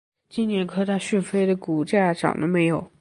[0.29, 2.91] 今年科大讯飞的股价涨了没有？